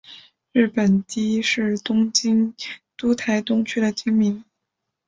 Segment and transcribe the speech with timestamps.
[0.51, 2.55] 日本堤是东京
[2.97, 4.43] 都台东区的町名。